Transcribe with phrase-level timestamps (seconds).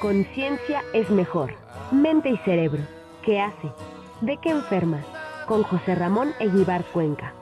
[0.00, 1.54] Conciencia es mejor.
[1.92, 2.80] Mente y cerebro.
[3.22, 3.70] ¿Qué hace?
[4.22, 5.04] ¿De qué enferma?
[5.46, 7.34] Con José Ramón Eguibar Cuenca.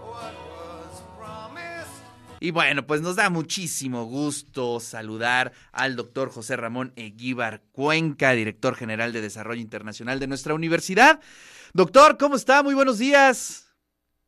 [2.40, 8.75] Y bueno, pues nos da muchísimo gusto saludar al doctor José Ramón Eguíbar Cuenca, director
[8.75, 11.20] general de Desarrollo Internacional de nuestra universidad.
[11.75, 12.64] Doctor, ¿cómo está?
[12.64, 13.72] Muy buenos días.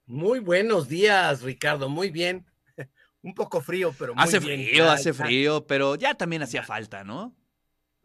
[0.06, 1.88] Muy buenos días, Ricardo.
[1.88, 2.46] Muy bien.
[3.22, 4.68] Un poco frío, pero muy hace bien.
[4.68, 7.34] frío, hace frío, pero ya también hacía falta, ¿no?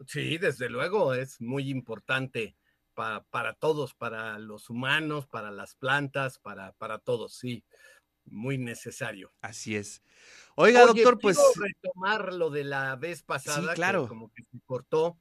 [0.07, 2.56] Sí, desde luego, es muy importante
[2.93, 7.64] para todos, para los humanos, para las plantas, para, para todos, sí
[8.25, 9.32] muy necesario.
[9.42, 10.01] Así es.
[10.56, 11.37] Oiga, doctor, pues.
[11.56, 14.04] retomar lo de la vez pasada, sí, claro.
[14.04, 15.18] que como que se cortó.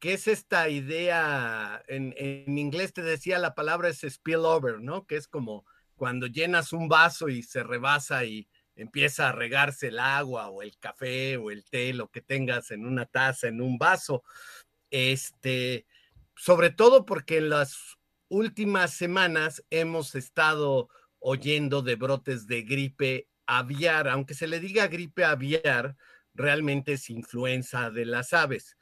[0.00, 1.82] ¿Qué es esta idea?
[1.86, 5.06] En, en, inglés te decía la palabra es spillover, ¿no?
[5.06, 9.98] Que es como cuando llenas un vaso y se rebasa y empieza a regarse el
[9.98, 13.78] agua o el café o el té, lo que tengas en una taza, en un
[13.78, 14.22] vaso.
[14.90, 15.86] Este,
[16.36, 24.08] sobre todo porque en las últimas semanas hemos estado oyendo de brotes de gripe aviar,
[24.08, 25.96] aunque se le diga gripe aviar,
[26.34, 28.76] realmente es influenza de las aves.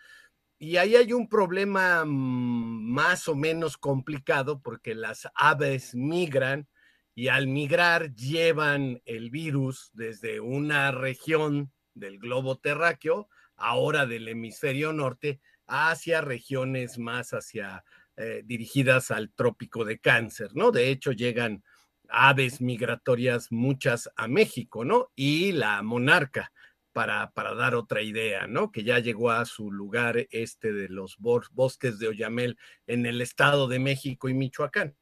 [0.58, 6.68] Y ahí hay un problema mm, más o menos complicado porque las aves migran
[7.14, 14.92] y al migrar llevan el virus desde una región del globo terráqueo, ahora del hemisferio
[14.92, 17.84] norte, hacia regiones más hacia
[18.16, 20.70] eh, dirigidas al trópico de cáncer, ¿no?
[20.70, 21.62] De hecho, llegan
[22.08, 25.10] aves migratorias, muchas a México, ¿no?
[25.14, 26.52] Y la monarca,
[26.92, 28.70] para, para, dar otra idea, ¿no?
[28.70, 33.66] Que ya llegó a su lugar este de los bosques de Oyamel en el Estado
[33.66, 34.94] de México y Michoacán.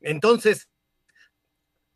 [0.00, 0.68] Entonces,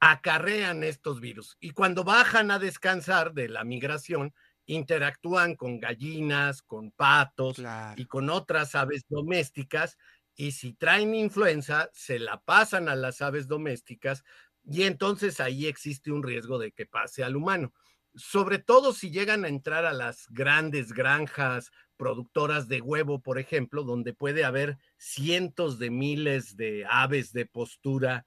[0.00, 4.34] acarrean estos virus y cuando bajan a descansar de la migración,
[4.66, 7.62] interactúan con gallinas, con patos
[7.97, 9.97] y con otras aves domésticas
[10.34, 14.22] y si traen influenza, se la pasan a las aves domésticas
[14.65, 17.72] y entonces ahí existe un riesgo de que pase al humano.
[18.15, 23.82] Sobre todo si llegan a entrar a las grandes granjas productoras de huevo, por ejemplo,
[23.82, 28.26] donde puede haber cientos de miles de aves de postura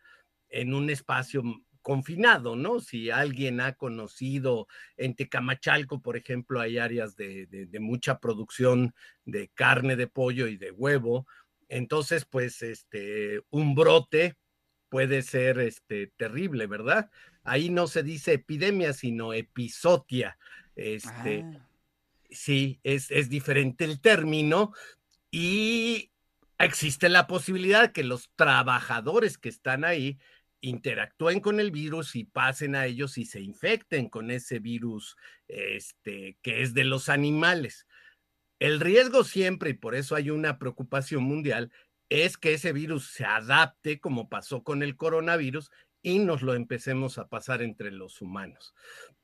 [0.50, 1.44] en un espacio
[1.90, 2.80] confinado, ¿no?
[2.80, 8.94] Si alguien ha conocido en Tecamachalco, por ejemplo, hay áreas de, de mucha producción
[9.26, 11.26] de carne de pollo y de huevo,
[11.68, 14.36] entonces, pues, este, un brote
[14.90, 17.10] puede ser este, terrible, ¿verdad?
[17.44, 20.38] Ahí no se dice epidemia, sino episotia.
[20.76, 21.68] Este, ah.
[22.30, 24.74] Sí, es, es diferente el término
[25.32, 26.12] y
[26.60, 30.20] existe la posibilidad que los trabajadores que están ahí
[30.62, 35.16] interactúen con el virus y pasen a ellos y se infecten con ese virus
[35.48, 37.88] este, que es de los animales.
[38.60, 41.72] El riesgo siempre, y por eso hay una preocupación mundial,
[42.10, 45.72] es que ese virus se adapte como pasó con el coronavirus
[46.02, 48.74] y nos lo empecemos a pasar entre los humanos.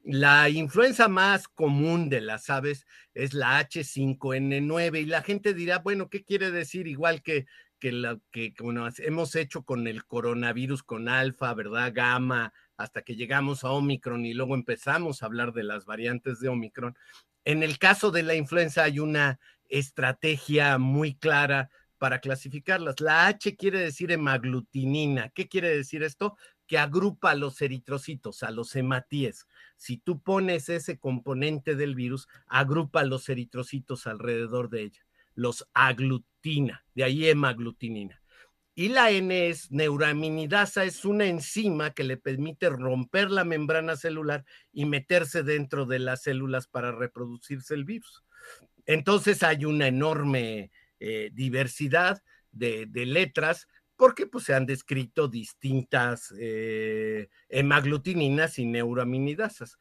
[0.03, 6.09] La influenza más común de las aves es la H5N9 y la gente dirá, bueno,
[6.09, 6.87] ¿qué quiere decir?
[6.87, 7.45] Igual que,
[7.85, 8.51] que, la, que
[8.97, 11.91] hemos hecho con el coronavirus, con alfa, ¿verdad?
[11.93, 16.49] Gamma, hasta que llegamos a Omicron y luego empezamos a hablar de las variantes de
[16.49, 16.97] Omicron.
[17.43, 21.69] En el caso de la influenza hay una estrategia muy clara
[21.99, 23.01] para clasificarlas.
[23.01, 25.29] La H quiere decir hemaglutinina.
[25.29, 26.37] ¿Qué quiere decir esto?
[26.65, 29.45] Que agrupa a los eritrocitos, a los hematíes.
[29.75, 35.04] Si tú pones ese componente del virus, agrupa a los eritrocitos alrededor de ella.
[35.35, 38.21] Los aglutina, de ahí hemaglutinina.
[38.77, 44.43] Y la N es neuraminidasa, es una enzima que le permite romper la membrana celular
[44.73, 48.25] y meterse dentro de las células para reproducirse el virus.
[48.85, 57.29] Entonces hay una enorme eh, diversidad de, letras porque pues, se han descrito distintas eh,
[57.47, 59.77] hemaglutininas y neuraminidasas.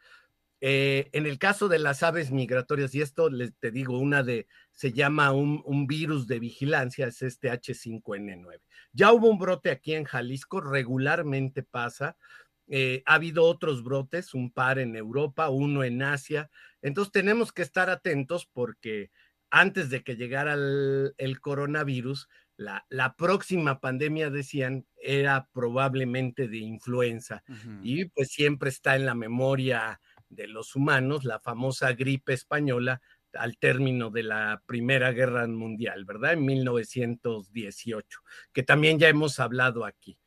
[0.66, 4.46] Eh, en el caso de las aves migratorias, y esto les te digo, una de,
[4.72, 8.62] se llama un, un virus de vigilancia, es este H5N9.
[8.94, 12.16] Ya hubo un brote aquí en Jalisco, regularmente pasa.
[12.66, 16.49] Eh, ha habido otros brotes, un par en Europa, uno en Asia.
[16.81, 19.10] Entonces tenemos que estar atentos porque
[19.50, 27.44] antes de que llegara el, coronavirus, la, la, próxima pandemia, decían, era probablemente de influenza.
[27.82, 30.00] Y pues siempre está en la memoria
[30.34, 33.00] de los humanos la famosa gripe española
[33.32, 36.34] al término de la Primera Guerra Mundial, ¿verdad?
[36.34, 38.20] En 1918,
[38.52, 40.19] que también ya hemos hablado aquí.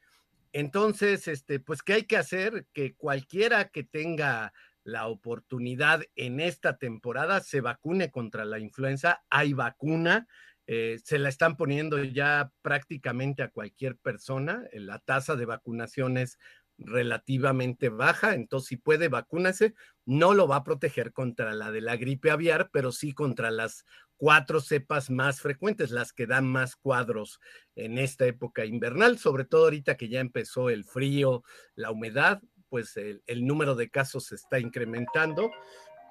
[0.53, 2.65] Entonces, este, pues, ¿qué hay que hacer?
[2.73, 9.21] Que cualquiera que tenga la oportunidad en esta temporada se vacune contra la influenza.
[9.29, 10.27] Hay vacuna,
[10.65, 14.63] eh, se la están poniendo ya prácticamente a cualquier persona.
[14.71, 16.39] La tasa de vacunación es
[16.77, 19.73] relativamente baja, entonces si puede vacúnase,
[20.05, 23.85] no lo va a proteger contra la de la gripe aviar, pero sí contra las
[24.15, 27.39] cuatro cepas más frecuentes, las que dan más cuadros
[27.75, 31.43] en esta época invernal, sobre todo ahorita que ya empezó el frío,
[31.75, 35.51] la humedad, pues el, el número de casos se está incrementando.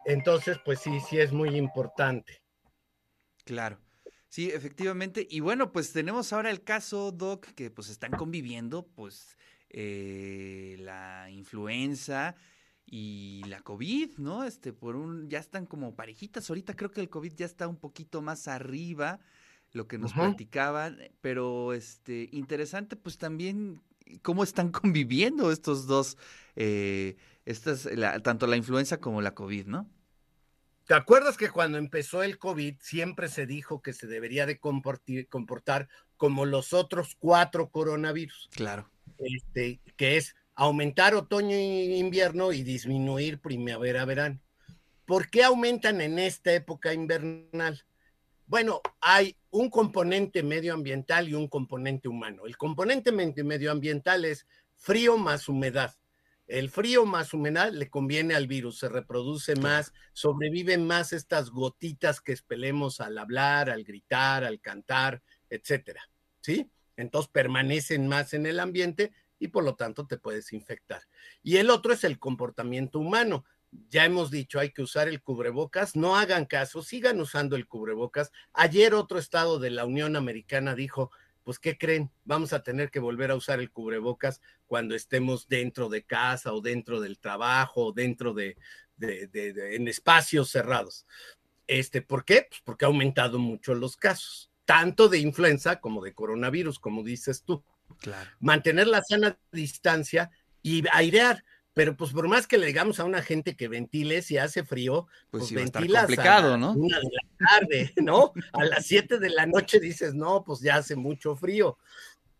[0.05, 2.43] Entonces, pues sí, sí es muy importante.
[3.45, 3.79] Claro.
[4.29, 5.27] Sí, efectivamente.
[5.29, 9.37] Y bueno, pues tenemos ahora el caso, Doc, que pues están conviviendo, pues
[9.71, 12.37] eh, la influenza
[12.87, 14.45] y la COVID, ¿no?
[14.45, 16.49] Este, por un, ya están como parejitas.
[16.49, 19.19] Ahorita creo que el COVID ya está un poquito más arriba,
[19.73, 23.83] lo que nos platicaban, pero este, interesante, pues también
[24.23, 26.17] cómo están conviviendo estos dos,
[26.55, 27.89] eh, estas,
[28.23, 29.91] tanto la influenza como la COVID, ¿no?
[30.87, 35.89] ¿Te acuerdas que cuando empezó el COVID siempre se dijo que se debería de comportar
[36.17, 38.49] como los otros cuatro coronavirus?
[38.53, 44.41] Claro este, que es aumentar otoño e invierno y disminuir primavera-verano.
[45.05, 47.85] ¿Por qué aumentan en esta época invernal?
[48.47, 52.47] Bueno, hay un componente medioambiental y un componente humano.
[52.47, 54.47] El componente medioambiental es
[54.77, 55.95] frío más humedad.
[56.47, 62.21] El frío más humedad le conviene al virus, se reproduce más, sobreviven más estas gotitas
[62.21, 66.09] que espelemos al hablar, al gritar, al cantar, etcétera.
[66.41, 66.71] ¿Sí?
[66.96, 71.02] Entonces permanecen más en el ambiente y por lo tanto te puedes infectar.
[71.43, 73.44] Y el otro es el comportamiento humano.
[73.88, 78.32] Ya hemos dicho, hay que usar el cubrebocas, no hagan caso, sigan usando el cubrebocas.
[78.54, 81.10] Ayer otro estado de la Unión Americana dijo,
[81.44, 82.10] pues ¿qué creen?
[82.25, 86.60] Vamos a tener que volver a usar el cubrebocas cuando estemos dentro de casa o
[86.60, 88.56] dentro del trabajo o dentro de,
[89.00, 91.06] en espacios cerrados.
[91.66, 92.46] Este, ¿Por qué?
[92.48, 97.43] Pues porque ha aumentado mucho los casos tanto de influenza como de coronavirus, como dices
[97.43, 97.65] tú.
[98.01, 98.29] Claro.
[98.41, 100.31] Mantener la sana distancia
[100.63, 101.43] y airear.
[101.73, 105.09] Pero pues por más que le digamos a una gente que ventile si hace frío,
[105.31, 106.73] pues, pues ventilas complicado, a ¿no?
[106.73, 108.33] Una de la tarde, ¿no?
[108.55, 111.77] A las siete de la noche dices, no, pues ya hace mucho frío.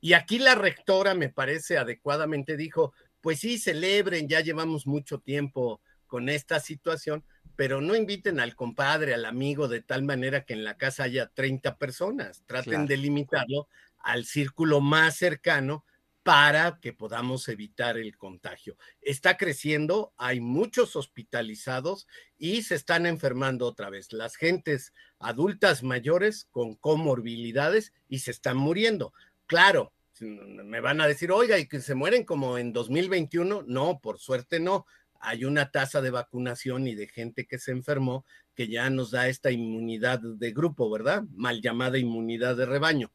[0.01, 5.83] Y aquí la rectora me parece adecuadamente dijo, pues sí, celebren, ya llevamos mucho tiempo
[6.07, 7.23] con esta situación,
[7.57, 11.27] pero no inviten al compadre, al amigo, de tal manera que en la casa haya
[11.27, 12.43] 30 personas.
[12.47, 13.69] Traten de limitarlo
[13.99, 15.85] al círculo más cercano
[16.23, 18.77] para que podamos evitar el contagio.
[19.01, 24.13] Está creciendo, hay muchos hospitalizados y se están enfermando otra vez.
[24.13, 29.13] Las gentes adultas mayores con comorbilidades y se están muriendo.
[29.47, 33.63] Claro, me van a decir, oiga, y que se mueren como en 2021.
[33.67, 34.85] No, por suerte no
[35.27, 38.25] hay una tasa de vacunación y de gente que se enfermó
[38.55, 41.25] que ya nos da esta inmunidad de grupo, ¿verdad?
[41.33, 43.11] Mal llamada inmunidad de rebaño.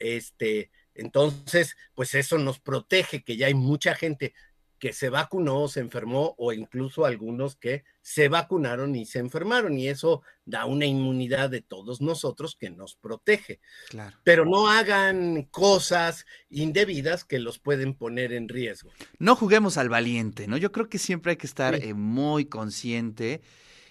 [0.00, 4.34] Este, entonces, pues eso nos protege, que ya hay mucha gente
[4.82, 9.86] que se vacunó, se enfermó, o incluso algunos que se vacunaron y se enfermaron, y
[9.86, 13.60] eso da una inmunidad de todos nosotros que nos protege.
[13.90, 14.18] Claro.
[14.24, 18.90] Pero no hagan cosas indebidas que los pueden poner en riesgo.
[19.20, 20.56] No juguemos al valiente, ¿no?
[20.56, 23.40] Yo creo que siempre hay que estar eh, muy consciente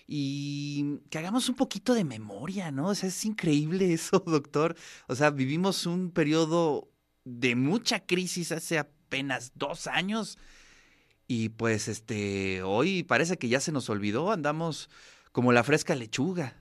[0.08, 2.88] y que hagamos un poquito de memoria, ¿no?
[2.88, 4.76] O sea, es increíble eso, doctor.
[5.08, 6.92] O sea, vivimos un periodo
[7.24, 10.38] de mucha crisis hace apenas dos años
[11.34, 14.90] y pues este, hoy parece que ya se nos olvidó, andamos
[15.32, 16.58] como la fresca lechuga.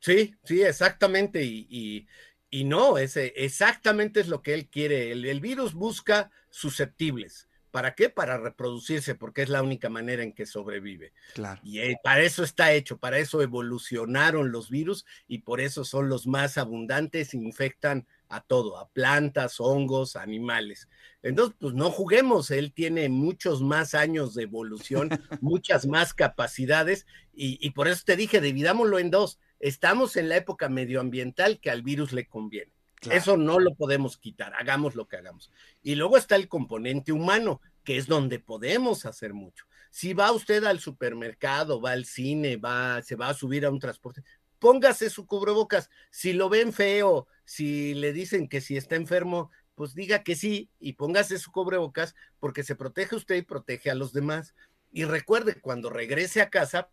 [0.00, 1.44] Sí, sí, exactamente.
[1.44, 2.08] Y,
[2.50, 5.12] y, no, ese, exactamente es lo que él quiere.
[5.12, 7.48] El, virus busca susceptibles.
[7.70, 8.10] ¿Para qué?
[8.10, 11.12] Para reproducirse, porque es la única manera en que sobrevive.
[11.34, 11.60] Claro.
[11.62, 16.08] Y eh, para eso está hecho, para eso evolucionaron los virus y por eso son
[16.08, 20.88] los más abundantes, infectan a todo, a plantas, hongos, animales.
[21.22, 25.08] Entonces, pues no juguemos, él tiene muchos más años de evolución,
[25.40, 29.38] muchas más capacidades y, por eso te dije, dividámoslo en dos.
[29.60, 32.72] Estamos en la época medioambiental que al virus le conviene.
[33.10, 35.50] Eso no lo podemos quitar, hagamos lo que hagamos.
[35.82, 39.66] Y luego está el componente humano, que es donde podemos hacer mucho.
[39.90, 43.78] Si va usted al supermercado, va al cine, va, se va a subir a un
[43.78, 44.22] transporte,
[44.66, 45.90] póngase su cubrebocas.
[46.10, 50.72] Si lo ven feo, si le dicen que si está enfermo, pues diga que sí
[50.80, 54.56] y póngase su cubrebocas porque se protege usted y protege a los demás.
[54.90, 56.90] Y recuerde, cuando regrese a casa,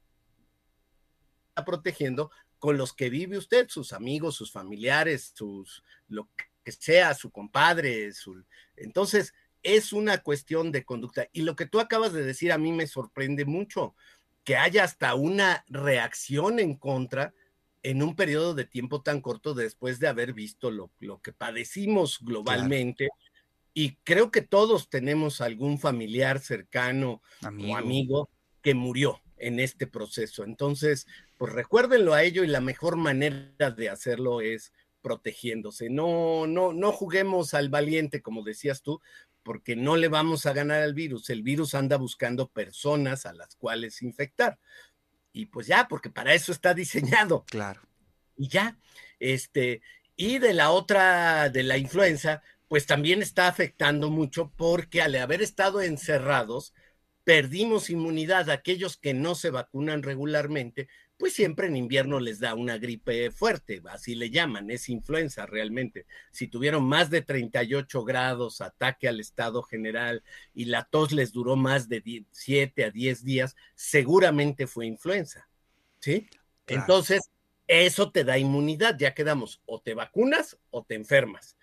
[1.49, 6.29] está protegiendo con los que vive usted, sus amigos, sus familiares, sus lo
[6.63, 8.45] que sea, su compadre, su...
[8.75, 11.27] entonces es una cuestión de conducta.
[11.33, 13.95] Y lo que tú acabas de decir a mí me sorprende mucho
[14.43, 17.33] que haya hasta una reacción en contra
[17.83, 20.89] en un periodo de tiempo tan corto después de haber visto lo,
[21.21, 23.09] que padecimos globalmente.
[23.73, 28.29] Y creo que todos tenemos algún familiar cercano o amigo
[28.61, 30.43] que murió en este proceso.
[30.43, 34.71] Entonces, pues recuérdenlo a ello y la mejor manera de hacerlo es
[35.01, 35.89] protegiéndose.
[35.89, 39.01] No, no, no juguemos al valiente, como decías tú,
[39.43, 41.29] porque no le vamos a ganar al virus.
[41.29, 44.57] El virus anda buscando personas a las cuales infectar.
[45.33, 47.43] Y pues ya, porque para eso está diseñado.
[47.49, 47.81] Claro.
[48.37, 48.77] Y ya,
[49.19, 49.81] este,
[50.15, 55.41] y de la otra, de la influenza, pues también está afectando mucho porque al haber
[55.41, 56.73] estado encerrados,
[57.23, 58.49] perdimos inmunidad.
[58.49, 60.87] Aquellos que no se vacunan regularmente,
[61.23, 66.05] pues siempre en invierno les da una gripe fuerte, así le llaman, es influenza realmente.
[66.31, 70.21] Si tuvieron más de 38 grados, ataque al estado general
[70.53, 75.47] y la tos les duró más de 7 a 10 días, seguramente fue influenza.
[76.01, 76.27] ¿Sí?
[76.67, 77.31] Entonces,
[77.67, 81.55] eso te da inmunidad, ya quedamos, o te vacunas o te enfermas.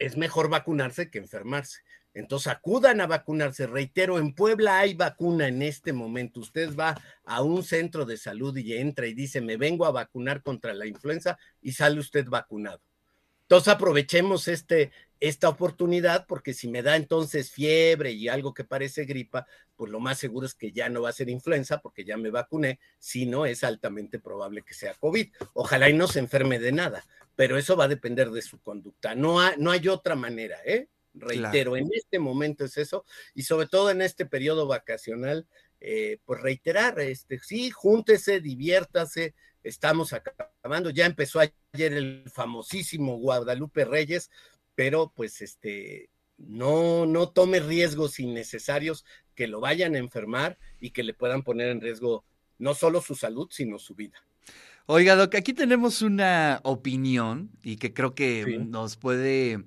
[0.00, 1.82] Es mejor vacunarse que enfermarse.
[2.16, 3.66] Entonces acudan a vacunarse.
[3.66, 6.40] Reitero, en Puebla hay vacuna en este momento.
[6.40, 10.42] Usted va a un centro de salud y entra y dice, me vengo a vacunar
[10.42, 12.80] contra la influenza y sale usted vacunado.
[13.42, 19.04] Entonces aprovechemos este, esta oportunidad porque si me da entonces fiebre y algo que parece
[19.04, 19.46] gripa,
[19.76, 22.30] pues lo más seguro es que ya no va a ser influenza porque ya me
[22.30, 25.28] vacuné, si no es altamente probable que sea COVID.
[25.52, 27.04] Ojalá y no se enferme de nada,
[27.34, 29.14] pero eso va a depender de su conducta.
[29.14, 30.88] No, no hay otra manera, ¿eh?
[31.18, 33.04] Reitero, en este momento es eso,
[33.34, 35.46] y sobre todo en este periodo vacacional,
[35.80, 43.84] eh, pues reiterar, este, sí, júntese, diviértase, estamos acabando, ya empezó ayer el famosísimo Guadalupe
[43.84, 44.30] Reyes,
[44.74, 49.04] pero pues este, no, no tome riesgos innecesarios
[49.34, 52.24] que lo vayan a enfermar y que le puedan poner en riesgo
[52.58, 54.22] no solo su salud, sino su vida.
[54.86, 59.64] Oiga, Doc, aquí tenemos una opinión y que creo que nos puede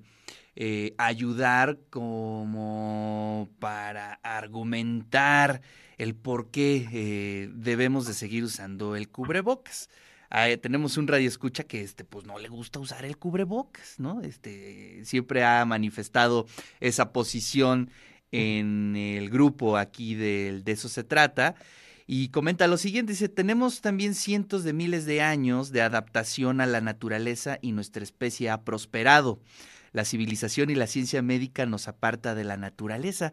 [0.56, 5.62] eh, ayudar como para argumentar
[5.98, 9.88] el por qué eh, debemos de seguir usando el cubrebocas.
[10.30, 14.22] Ah, tenemos un radio escucha que este pues no le gusta usar el cubrebocas, ¿no?
[14.22, 16.46] Este siempre ha manifestado
[16.78, 17.90] esa posición
[18.32, 21.54] en el grupo aquí de, de eso se trata.
[22.06, 26.66] Y comenta lo siguiente, dice, tenemos también cientos de miles de años de adaptación a
[26.66, 29.40] la naturaleza y nuestra especie ha prosperado
[29.92, 33.32] la civilización y la ciencia médica nos aparta de la naturaleza.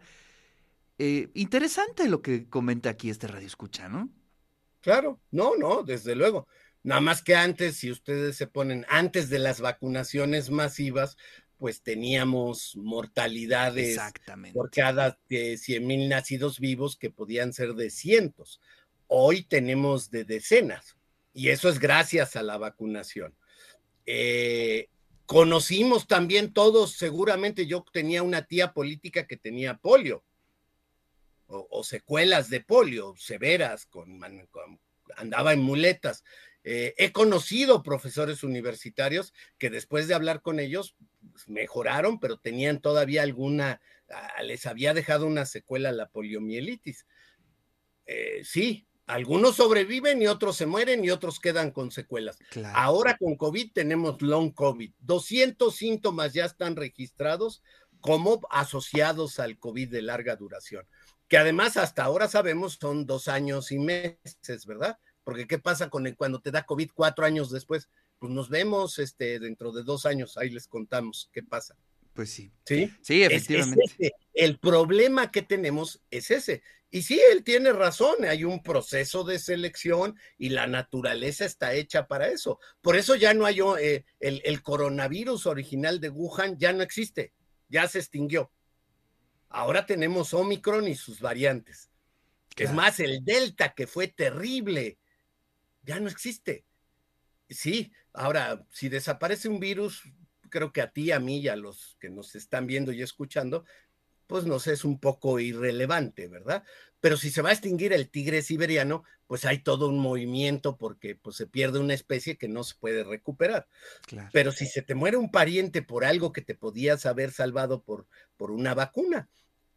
[0.98, 4.10] Eh, interesante lo que comenta aquí este radio escucha, ¿no?
[4.82, 6.48] Claro, no, no, desde luego.
[6.84, 11.18] Nada más que antes, si ustedes se ponen, antes de las vacunaciones masivas,
[11.58, 14.54] pues teníamos mortalidades Exactamente.
[14.54, 18.62] por cada 100 mil nacidos vivos que podían ser de cientos.
[19.08, 20.98] Hoy tenemos de decenas
[21.34, 23.36] y eso es gracias a la vacunación.
[24.06, 24.90] Eh,
[25.28, 30.24] Conocimos también todos, seguramente yo tenía una tía política que tenía polio
[31.48, 34.22] o, secuelas de polio severas, con,
[35.18, 36.24] andaba en muletas.
[36.64, 40.96] Eh, he conocido profesores universitarios que después de hablar con ellos
[41.30, 43.82] pues, mejoraron, pero tenían todavía alguna,
[44.44, 47.06] les había dejado una secuela la poliomielitis.
[48.06, 52.38] Eh, sí, algunos sobreviven y otros se mueren y otros quedan con secuelas.
[52.74, 54.92] Ahora con COVID tenemos long COVID.
[55.00, 57.64] 200 síntomas ya están registrados
[58.02, 60.86] como asociados al COVID de larga duración,
[61.28, 65.00] que además hasta ahora sabemos son dos años y meses, ¿verdad?
[65.24, 67.90] Porque ¿qué pasa con cuando te da COVID cuatro años después?
[68.20, 71.76] Pues nos vemos este, dentro de dos años, ahí les contamos qué pasa.
[72.14, 72.52] Pues sí.
[72.66, 74.12] Sí, sí efectivamente.
[74.38, 76.62] El problema que tenemos es ese.
[76.92, 82.08] Y sí, él tiene razón, hay un proceso de selección y la naturaleza está hecha
[82.08, 82.60] para eso.
[82.82, 87.34] Por eso ya no hay, eh, el, coronavirus original de Wuhan ya no existe,
[87.68, 88.52] ya se extinguió.
[89.50, 91.90] Ahora tenemos Omicron y sus variantes.
[92.56, 95.00] Es más, el Delta, que fue terrible,
[95.82, 96.64] ya no existe.
[97.50, 100.04] Sí, ahora, si desaparece un virus,
[100.50, 103.66] creo que a ti, a mí y a los que nos están viendo y escuchando,
[104.28, 106.64] pues nos es un poco irrelevante, ¿verdad?
[107.00, 111.16] Pero si se va a extinguir el tigre siberiano, pues hay todo un movimiento porque
[111.16, 113.68] pues, se pierde una especie que no se puede recuperar.
[114.32, 118.08] Pero si se te muere un pariente por algo que te podías haber salvado por,
[118.36, 119.30] por una vacuna,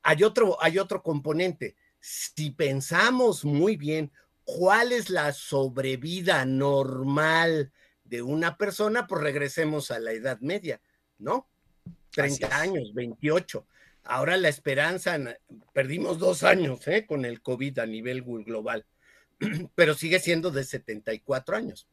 [0.02, 1.76] hay otro, hay otro componente.
[2.00, 4.10] Si pensamos muy bien
[4.44, 7.72] cuál es la sobrevida normal
[8.04, 10.80] de una persona, pues regresemos a la Edad Media,
[11.18, 11.48] ¿no?
[12.12, 13.66] 30 años, 28.
[14.10, 15.16] Ahora la esperanza,
[15.72, 17.06] perdimos dos años ¿eh?
[17.06, 18.84] con el COVID a nivel global,
[19.76, 21.86] pero sigue siendo de 74 años.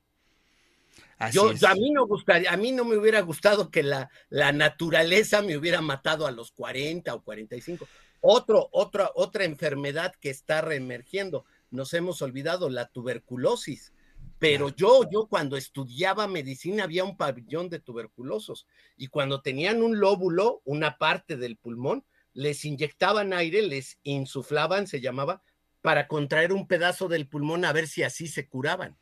[1.32, 5.44] Yo, a mí no gustaría, a mí no me hubiera gustado que la, la, naturaleza
[5.44, 7.88] me hubiera matado a los 40 o 45.
[8.22, 13.94] Otro, otra, otra enfermedad que está reemergiendo, nos hemos olvidado, la tuberculosis.
[14.40, 20.00] Pero yo, yo cuando estudiaba medicina había un pabellón de tuberculosos y cuando tenían un
[20.00, 22.04] lóbulo, una parte del pulmón,
[22.34, 25.42] les inyectaban aire, les insuflaban, se llamaba,
[25.82, 28.96] para contraer un pedazo del pulmón a ver si así se curaban.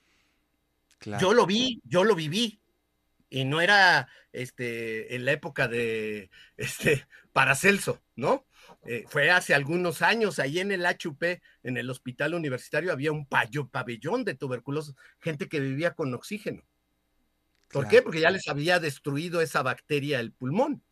[1.19, 2.61] Yo lo vi, yo lo viví.
[3.29, 8.45] Y no era este, en la época de este, Paracelso, ¿no?
[8.85, 11.23] Eh, fue hace algunos años, ahí en el HUP,
[11.63, 16.63] en el hospital universitario, había un pabellón de tuberculosos, gente que vivía con oxígeno.
[17.69, 18.01] ¿Por qué?
[18.01, 20.83] Porque ya les había destruido esa bacteria el pulmón.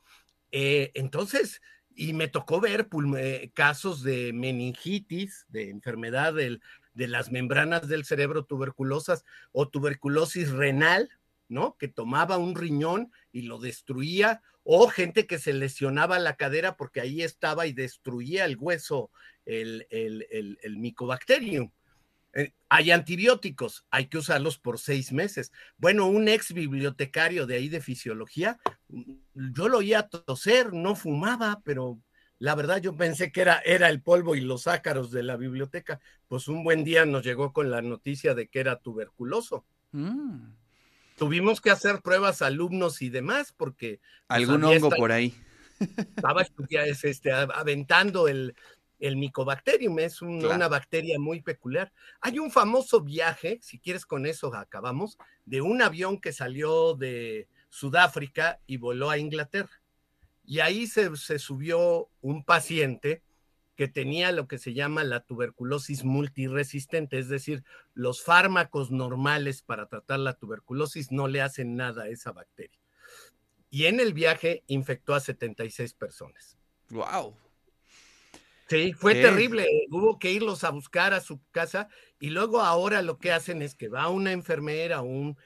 [0.52, 1.62] Eh, entonces,
[1.96, 6.62] y me tocó ver eh, casos de meningitis, de enfermedad del,
[6.94, 11.10] de las membranas del cerebro tuberculosas o tuberculosis renal,
[11.48, 11.76] ¿no?
[11.78, 17.02] Que tomaba un riñón y lo destruía, o gente que se lesionaba la cadera porque
[17.02, 19.12] ahí estaba y destruía el hueso,
[19.46, 21.70] el, el, el, micobacterium.
[22.34, 25.52] Eh, hay antibióticos, hay que usarlos por seis meses.
[25.78, 28.58] Bueno, un ex bibliotecario de ahí de fisiología,
[28.88, 32.00] yo lo oía toser, no fumaba, pero
[32.40, 36.00] la verdad, yo pensé que era, era el polvo y los ácaros de la biblioteca.
[36.28, 39.66] Pues un buen día nos llegó con la noticia de que era tuberculoso.
[39.92, 40.50] Mm.
[41.18, 44.00] Tuvimos que hacer pruebas alumnos y demás porque...
[44.28, 45.34] Pues, Algún hongo por ahí.
[46.16, 46.46] Estaba
[47.04, 48.56] este, aventando el,
[49.04, 51.92] el Mycobacterium, es una bacteria muy peculiar.
[52.22, 57.50] Hay un famoso viaje, si quieres con eso acabamos, de un avión que salió de
[57.70, 59.82] Sudáfrica y voló a Inglaterra.
[60.46, 63.24] Y ahí se, subió un paciente
[63.76, 67.64] que tenía lo que se llama la tuberculosis multiresistente, es decir,
[67.94, 72.80] los fármacos normales para tratar la tuberculosis no le hacen nada a esa bacteria.
[73.70, 76.58] Y en el viaje infectó a 76 personas.
[76.90, 77.36] ¡Wow!
[78.70, 79.68] Sí, fue terrible.
[79.90, 83.76] Hubo que irlos a buscar a su casa y luego ahora lo que hacen es
[83.76, 85.38] que va una enfermera, un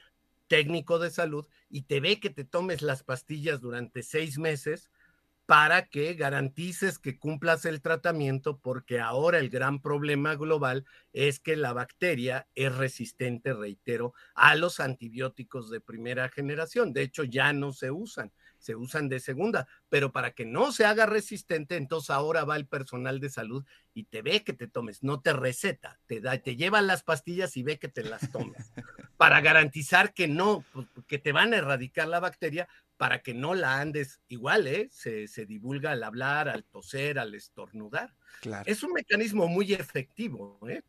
[0.46, 4.90] técnico de salud y te ve que te tomes las pastillas durante seis meses
[5.48, 10.84] para que garantices que cumplas el tratamiento, porque ahora el gran problema global
[11.14, 16.92] es que la bacteria es resistente, reitero, a los antibióticos de primera generación.
[16.92, 20.84] De hecho, ya no se usan se usan de segunda, pero para que no se
[20.84, 25.02] haga resistente, entonces ahora va el personal de salud y te ve que te tomes,
[25.02, 28.72] no te receta, te da, te lleva las pastillas y ve que te las tomes,
[29.16, 33.54] para garantizar que no, pues, que te van a erradicar la bacteria, para que no
[33.54, 34.88] la andes igual, ¿eh?
[34.90, 38.14] Se, se divulga al hablar, al toser, al estornudar.
[38.66, 40.82] Es un mecanismo muy efectivo, ¿eh?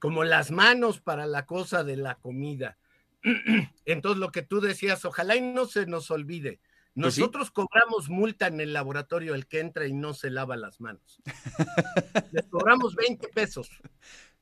[0.00, 2.76] Como las manos para la cosa de la comida.
[3.86, 6.58] Entonces, lo que tú decías, ojalá y no se nos olvide,
[6.94, 10.80] pues Nosotros cobramos multa en el laboratorio el que entra y no se lava las
[10.80, 11.22] manos.
[12.32, 13.70] Les cobramos 20 pesos,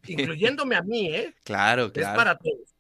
[0.06, 1.35] incluyéndome a mí, ¿eh?
[1.44, 2.11] Claro, claro.
[2.11, 2.74] Es para todos.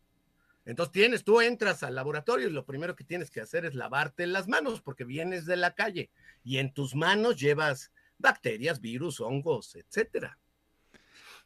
[0.70, 4.26] Entonces tienes, tú entras al laboratorio y lo primero que tienes que hacer es lavarte
[4.26, 6.10] las manos porque vienes de la calle
[6.44, 10.38] y en tus manos llevas bacterias, virus, hongos, etcétera.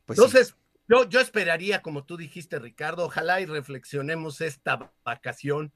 [0.04, 0.56] Pues Entonces,
[0.86, 5.72] yo, yo esperaría, como tú dijiste, Ricardo, ojalá y reflexionemos esta vacación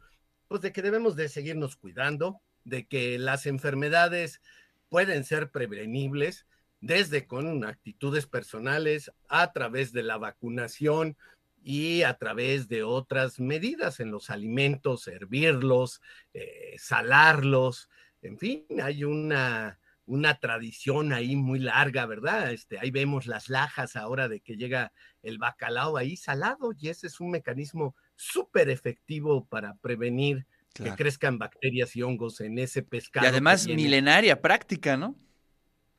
[0.48, 4.40] pues de que debemos de seguirnos cuidando, de que las enfermedades
[4.88, 6.46] pueden ser prevenibles
[6.80, 11.16] desde con actitudes personales, a través de la vacunación
[11.68, 16.00] y a través de otras medidas en los alimentos, hervirlos,
[16.32, 17.90] eh, salarlos,
[18.22, 22.52] en fin, hay una, una tradición ahí muy larga, ¿verdad?
[22.52, 27.06] Este, ahí vemos las lajas ahora de que llega el bacalao ahí salado y ese
[27.06, 33.26] es un mecanismo súper efectivo para prevenir que crezcan bacterias y hongos en ese pescado.
[33.26, 35.16] Y además milenaria práctica, ¿no?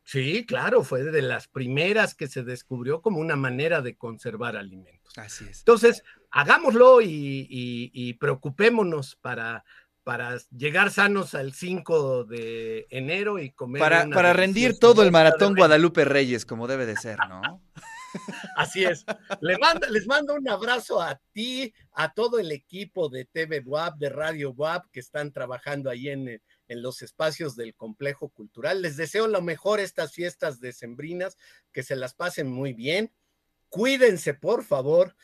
[0.03, 4.98] Sí, claro, fue de las primeras que se descubrió como una manera de conservar alimentos.
[5.15, 5.59] Así es.
[5.59, 9.63] Entonces, hagámoslo y, preocupémonos para,
[10.03, 13.79] para llegar sanos al 5 de enero y comer.
[13.79, 17.61] Para, para rendir todo el maratón Guadalupe Reyes, como debe de ser, ¿no?
[18.55, 19.05] Así es.
[19.41, 24.51] les mando un abrazo a ti, a todo el equipo de TV WAP, de Radio
[24.51, 28.81] WAP, que están trabajando ahí en, en los espacios del complejo cultural.
[28.81, 31.37] Les deseo lo mejor estas fiestas decembrinas,
[31.71, 33.11] que se las pasen muy bien.
[33.69, 35.15] Cuídense, por favor,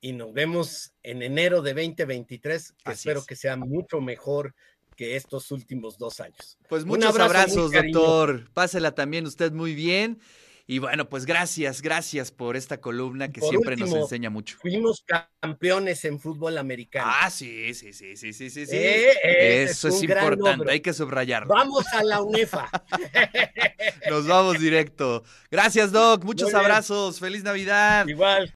[0.00, 4.54] y nos vemos en enero de 2023, que espero que sea mucho mejor
[4.94, 6.58] que estos últimos dos años.
[6.68, 8.50] Pues muchos abrazos, doctor.
[8.52, 10.20] Pásela también usted muy bien.
[10.66, 14.56] Y bueno, pues gracias, gracias por esta columna que siempre nos enseña mucho.
[14.58, 15.04] Fuimos
[15.40, 17.12] campeones en fútbol americano.
[17.20, 18.66] Ah, sí, sí, sí, sí, sí, sí.
[18.70, 21.46] Eh, Eso es, importante, hay que subrayar.
[21.46, 22.70] Vamos a la UNEFA.
[24.10, 25.22] nos vamos directo.
[25.50, 26.24] Gracias, Doc.
[26.24, 27.20] Muchos abrazos.
[27.20, 28.08] Feliz Navidad.
[28.08, 28.50] Igual.